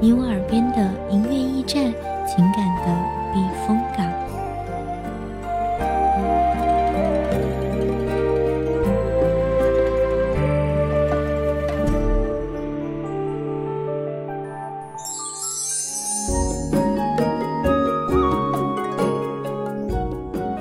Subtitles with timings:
[0.00, 1.84] 你我耳边的音乐驿站，
[2.26, 2.65] 情感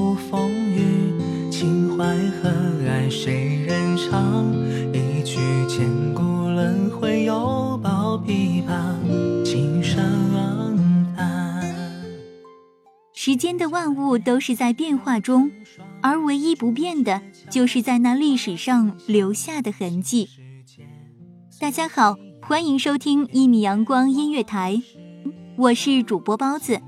[0.00, 2.48] 事付风雨，情怀何
[2.88, 4.46] 爱谁人唱？
[4.94, 10.02] 一曲千古轮回，犹抱琵琶，轻声
[11.14, 11.62] 叹。
[13.12, 15.50] 时间的万物都是在变化中，
[16.00, 20.30] 而唯一不变的，就是在那历史上留下的痕迹。
[21.60, 24.80] 大家好，欢迎收听一米阳光音乐台，
[25.56, 26.80] 我是主播包子。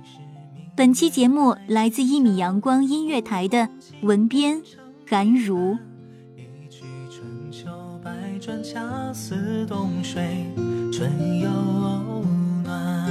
[0.74, 3.68] 本期节目来自一米阳光音乐台的
[4.00, 4.62] 文编
[5.06, 5.76] 韩如。
[6.34, 7.68] 一曲春秋
[8.02, 8.10] 百
[8.40, 10.46] 转，恰似冬水
[10.90, 11.10] 春
[11.40, 11.50] 又
[12.64, 13.06] 暖。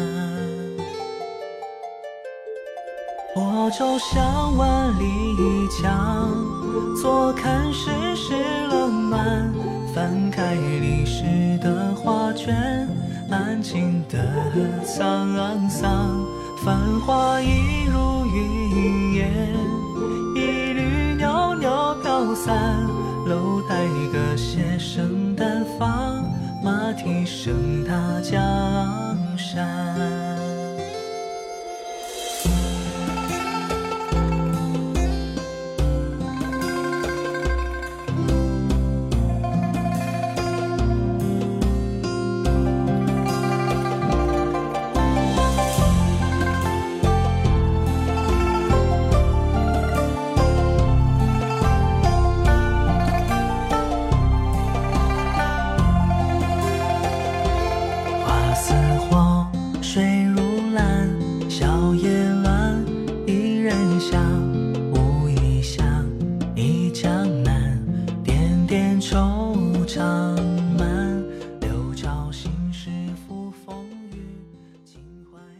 [3.35, 5.05] 我舟向万里
[5.83, 6.33] 江，
[6.99, 8.33] 坐看世事
[8.71, 9.53] 冷暖。
[9.93, 12.87] 翻开历史的画卷，
[13.29, 14.51] 安静的
[14.83, 16.25] 沧桑。
[16.63, 19.55] 繁华一如云烟，
[20.35, 22.85] 一缕袅袅飘散。
[23.25, 26.23] 楼台歌榭声淡放，
[26.63, 28.37] 马蹄声踏江
[29.35, 30.20] 山。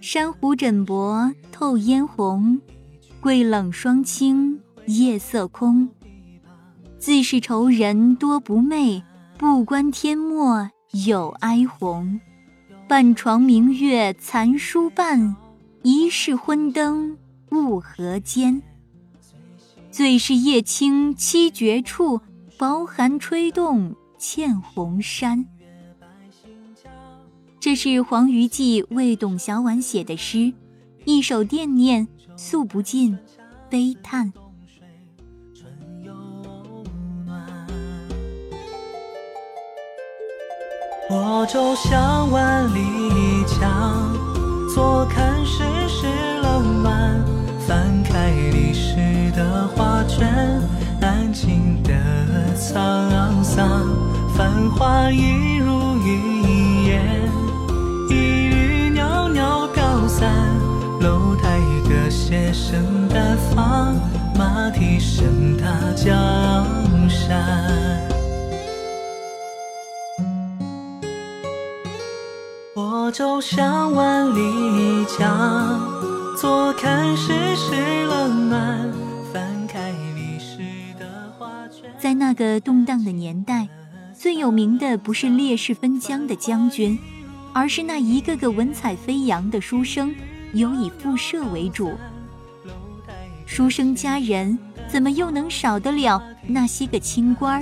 [0.04, 2.60] 珊瑚枕薄透嫣红，
[3.20, 5.88] 桂冷霜清夜色空。
[6.98, 9.04] 自是愁人多不寐，
[9.38, 10.72] 不关天末
[11.06, 12.20] 有哀鸿。
[12.88, 15.36] 半床明月残书半，
[15.84, 17.16] 疑是昏灯
[17.52, 18.64] 误河间。
[19.92, 22.20] 最是夜清七绝处，
[22.58, 25.46] 薄寒吹动茜红衫。
[27.62, 30.52] 这是黄于季为董小宛写的诗，
[31.06, 33.16] 一首惦念，诉不尽
[33.70, 34.34] 悲叹。
[35.54, 35.72] 春
[36.04, 36.12] 又
[37.24, 37.68] 暖。
[41.12, 44.12] 我舟向万里江，
[44.74, 46.08] 坐看世事
[46.42, 47.24] 冷暖。
[47.68, 48.96] 翻开历史
[49.36, 50.28] 的画卷，
[51.00, 51.94] 安静的
[52.58, 53.86] 沧桑。
[54.36, 55.70] 繁华一如
[56.00, 56.41] 云
[62.54, 63.96] 生的方，
[64.38, 66.66] 马蹄声踏江
[67.10, 68.00] 山。
[72.76, 75.80] 我舟向万里桨，
[76.38, 78.92] 坐看世事冷暖。
[79.34, 80.58] 翻开历史
[81.00, 81.06] 的
[81.38, 83.68] 画卷，在那个动荡的年代，
[84.14, 86.98] 最有名的不是烈士分疆的将军，
[87.54, 90.14] 而是那一个个文采飞扬的书生，
[90.54, 91.94] 尤以赋社为主。
[93.54, 94.58] 书生家人
[94.88, 97.62] 怎么又能少得了那些个清官？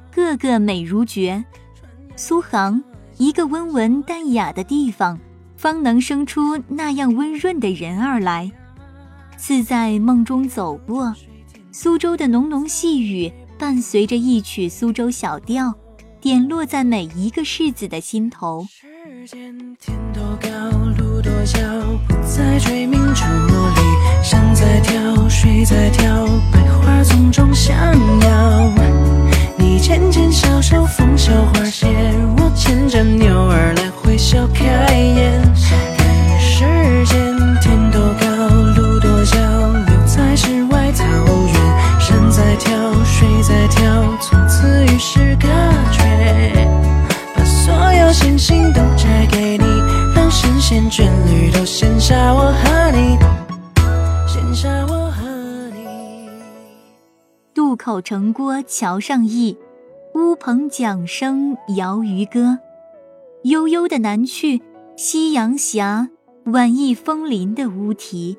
[0.11, 1.43] 个个美如绝，
[2.15, 2.83] 苏杭
[3.17, 5.17] 一个温文淡雅的地方，
[5.57, 8.51] 方能生出那样温润的人儿来。
[9.37, 11.15] 似在梦中走过，
[11.71, 15.73] 苏州的浓浓细雨，伴随着一曲苏州小调，
[16.19, 18.67] 点落在每一个世子的心头。
[24.23, 27.75] 山在跳，水在跳，百花丛中相
[28.21, 28.71] 邀。
[58.11, 59.57] 城郭桥上意，
[60.15, 62.59] 乌篷桨声摇渔歌。
[63.43, 64.61] 悠悠的南去，
[64.97, 66.09] 夕阳斜，
[66.43, 68.37] 晚意枫林的乌啼。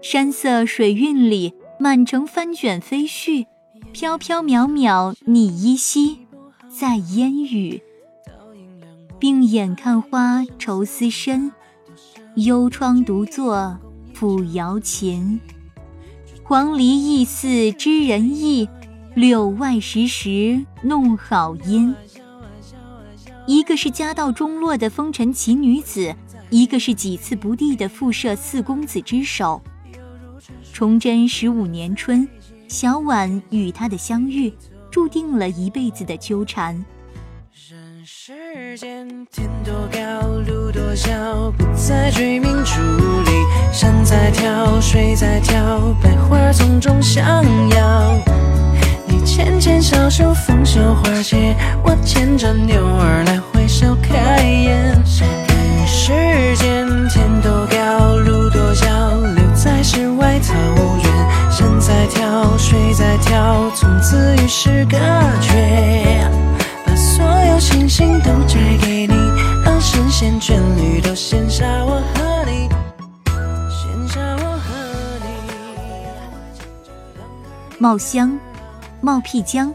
[0.00, 3.44] 山色水韵里，满城翻卷飞絮，
[3.92, 6.26] 飘飘渺渺你依稀，
[6.70, 7.82] 在烟雨。
[9.18, 11.52] 并眼看花愁思深，
[12.36, 13.78] 幽窗独坐
[14.14, 15.38] 抚瑶琴。
[16.44, 18.68] 黄鹂意似知人意，
[19.14, 21.94] 柳外时时弄好音。
[23.46, 26.14] 一个是家道中落的风尘奇女子，
[26.50, 29.62] 一个是几次不第的复社四公子之首。
[30.72, 32.28] 崇祯十五年春，
[32.66, 34.52] 小婉与他的相遇，
[34.90, 36.84] 注定了一辈子的纠缠。
[38.24, 41.10] 世间天多高，路多小，
[41.58, 42.80] 不再追名逐
[43.22, 43.32] 利。
[43.72, 45.58] 山在跳，水在跳，
[46.00, 48.14] 百花丛中相邀。
[49.08, 55.04] 你牵牵小手，风袖花谢，我牵着牛儿来回笑开颜。
[55.04, 56.12] 世
[56.54, 58.86] 间天多高，路多小，
[59.34, 60.54] 留在世外桃
[61.02, 61.50] 源。
[61.50, 64.96] 山在跳，水在跳，从此与世隔
[65.40, 66.01] 绝。
[77.82, 78.38] 茂香，
[79.00, 79.74] 茂辟疆，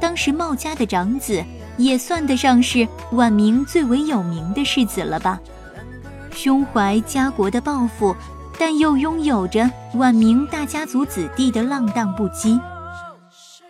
[0.00, 1.40] 当时茂家的长子，
[1.76, 5.38] 也算得上是晚明最为有名的世子了吧？
[6.32, 8.16] 胸怀家国的抱负，
[8.58, 12.60] 但又拥有着晚明大家族子弟的浪荡不羁。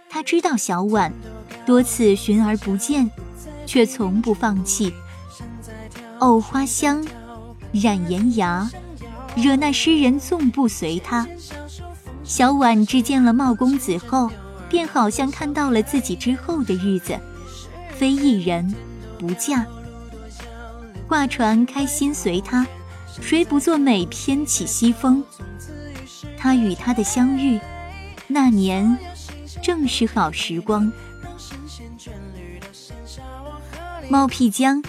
[0.09, 1.13] 他知道小婉，
[1.67, 3.11] 多次寻而不见。
[3.67, 4.95] 却从不放弃。
[6.21, 7.07] 藕花香，
[7.73, 8.67] 染岩崖，
[9.37, 11.27] 惹那诗人纵不随他。
[12.25, 14.31] 小婉只见了茂公子后，
[14.69, 17.19] 便好像看到了自己之后的日子，
[17.91, 18.75] 非一人，
[19.19, 19.65] 不嫁。
[21.07, 22.67] 挂船开心随他，
[23.21, 25.23] 谁不作美翩起西风？
[26.39, 27.61] 他与他的相遇，
[28.27, 28.99] 那年
[29.63, 30.91] 正是好时光。
[34.09, 34.83] 猫辟疆，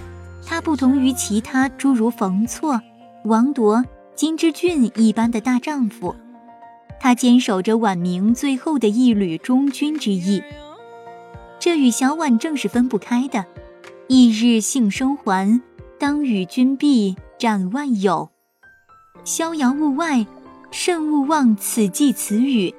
[0.46, 2.82] 他不同于其他诸如冯错、
[3.25, 3.84] 王铎、
[4.15, 6.15] 金之俊一般的大丈夫，
[6.99, 10.41] 他坚守着晚明最后的一缕忠君之意。
[11.59, 13.45] 这与小婉正是分不开的。
[14.07, 15.61] 翌日幸生还，
[15.97, 18.29] 当与君必，斩万有。
[19.23, 20.25] 逍遥物外，
[20.69, 22.73] 慎勿忘此际此语。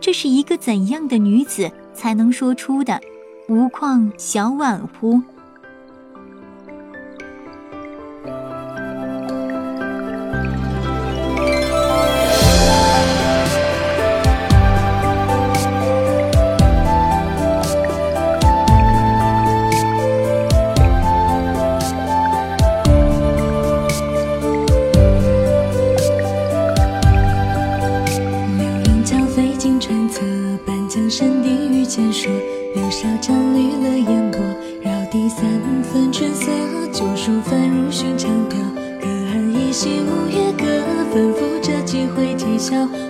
[0.00, 3.00] 这是一个怎样的女子才能说出的？
[3.48, 5.20] 无况小婉乎？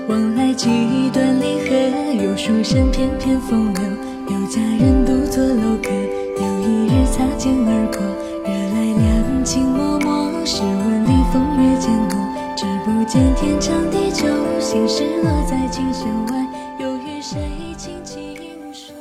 [0.08, 0.68] 往来几
[1.12, 3.82] 段离合，有书生翩翩风流，
[4.28, 5.88] 有佳人独坐楼阁。
[6.36, 8.00] 有一日擦肩而过，
[8.44, 10.44] 惹来两情脉脉。
[10.44, 12.18] 试问里风月渐浓，
[12.56, 14.26] 只不见天长地久，
[14.60, 16.46] 心事落在琴弦外，
[16.80, 17.38] 又与谁
[17.78, 18.18] 轻轻
[18.72, 18.94] 说？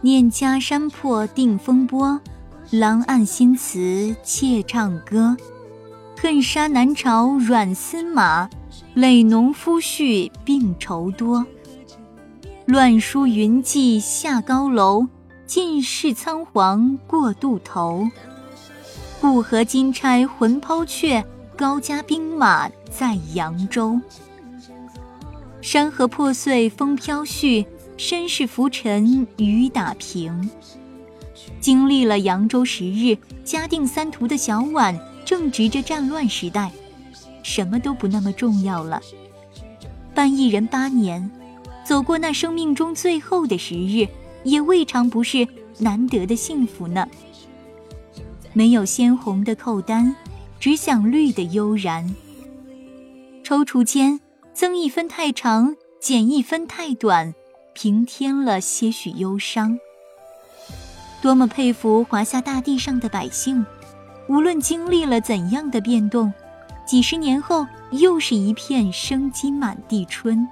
[0.00, 2.20] 念家山破定风波，
[2.70, 5.36] 郎按新词妾唱歌。
[6.22, 8.46] 恨杀南朝阮司马，
[8.92, 11.46] 累农夫婿病愁多。
[12.66, 15.06] 乱书云髻下高楼，
[15.46, 18.06] 尽是仓皇过渡头。
[19.18, 21.24] 故河金钗魂抛却，
[21.56, 23.98] 高家兵马在扬州。
[25.62, 27.64] 山河破碎风飘絮，
[27.96, 30.50] 身世浮沉雨打萍。
[31.60, 34.94] 经历了扬州十日、嘉定三屠的小婉。
[35.24, 36.70] 正值着战乱时代，
[37.42, 39.00] 什么都不那么重要了。
[40.14, 41.30] 办一人八年，
[41.84, 44.08] 走过那生命中最后的时日，
[44.44, 45.46] 也未尝不是
[45.78, 47.06] 难得的幸福呢。
[48.52, 50.14] 没有鲜红的扣单，
[50.58, 52.14] 只想绿的悠然。
[53.44, 54.20] 踌躇间，
[54.52, 57.34] 增一分太长，减一分太短，
[57.72, 59.78] 平添了些许忧伤。
[61.22, 63.64] 多么佩服华夏大地上的百姓！
[64.30, 66.32] 无论经历了怎样的变动，
[66.86, 70.46] 几十年后又是一片生机满地春。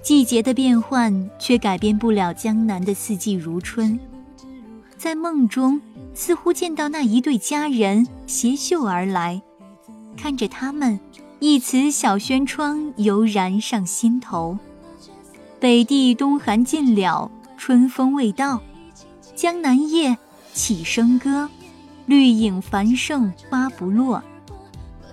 [0.00, 3.98] 季节的变换却改变不了江南的四季如春。
[4.96, 5.80] 在梦中，
[6.14, 9.42] 似乎见到那一对佳人携袖而来，
[10.16, 11.00] 看着他们，
[11.40, 14.56] 一词小轩窗油然上心头。
[15.58, 18.62] 北地冬寒尽了，春风未到，
[19.34, 20.16] 江南夜。
[20.52, 21.48] 起笙歌，
[22.06, 24.22] 绿影繁盛花不落，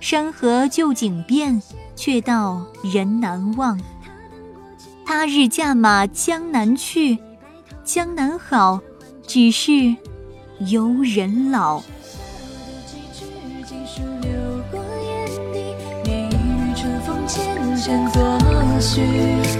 [0.00, 1.62] 山河旧景变，
[1.94, 3.80] 却道人难忘。
[5.04, 7.18] 他日驾马江南去，
[7.84, 8.80] 江南好，
[9.26, 9.94] 只是
[10.58, 11.82] 游人老。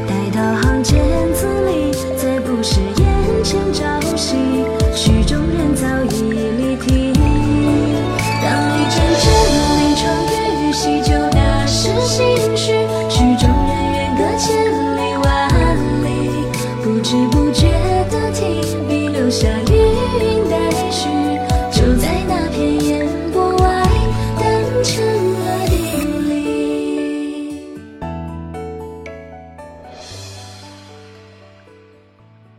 [0.08, 1.05] 待到行间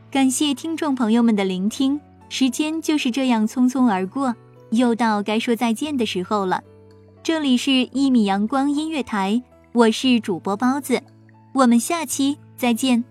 [0.10, 2.00] 感谢听众朋友们的聆听。
[2.30, 4.34] 时间就是这样匆匆而过，
[4.72, 6.64] 又到该说再见的时候了。
[7.22, 9.34] 这里是《一米阳光音乐台》，
[9.74, 11.02] 我是主播包子，
[11.54, 13.04] 我们下期再见。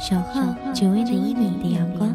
[0.00, 2.14] 守候只为那一米的阳光，